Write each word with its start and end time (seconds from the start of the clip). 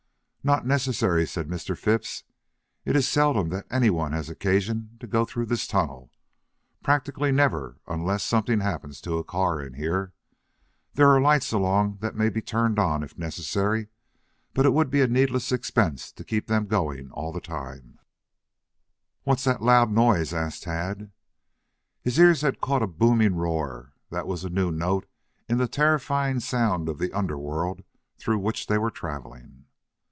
"Not 0.43 0.65
necessary," 0.65 1.27
said 1.27 1.49
Mr. 1.49 1.77
Phipps. 1.77 2.23
"It 2.83 2.95
is 2.95 3.07
seldom 3.07 3.49
that 3.49 3.67
anyone 3.69 4.11
has 4.13 4.27
occasion 4.27 4.97
to 4.99 5.05
go 5.05 5.23
through 5.23 5.45
this 5.45 5.67
tunnel 5.67 6.09
practically 6.81 7.31
never 7.31 7.77
unless 7.85 8.23
something 8.23 8.59
happens 8.59 8.99
to 9.01 9.19
a 9.19 9.23
car 9.23 9.61
in 9.61 9.75
here. 9.75 10.13
There 10.95 11.11
are 11.11 11.21
lights 11.21 11.51
along 11.51 11.99
that 12.01 12.15
may 12.15 12.27
be 12.29 12.41
turned 12.41 12.79
on 12.79 13.03
if 13.03 13.19
necessary, 13.19 13.89
but 14.55 14.65
it 14.65 14.73
would 14.73 14.89
be 14.89 15.01
a 15.01 15.07
needless 15.07 15.51
expense 15.51 16.11
to 16.13 16.23
keep 16.23 16.47
them 16.47 16.65
going 16.65 17.11
all 17.11 17.31
the 17.31 17.39
time" 17.39 17.99
"What's 19.25 19.43
that 19.43 19.61
loud 19.61 19.91
noise?" 19.91 20.33
asked 20.33 20.63
Tad. 20.63 21.11
His 22.01 22.17
ears 22.17 22.41
had 22.41 22.59
caught 22.59 22.81
a 22.81 22.87
booming 22.87 23.35
roar 23.35 23.93
that 24.09 24.25
was 24.25 24.43
a 24.43 24.49
new 24.49 24.71
note 24.71 25.05
in 25.47 25.59
the 25.59 25.67
terrifying 25.67 26.39
sounds 26.39 26.89
of 26.89 26.97
the 26.97 27.13
underworld 27.13 27.83
through 28.17 28.39
which 28.39 28.65
they 28.65 28.79
were 28.79 28.89
traveling. 28.89 29.59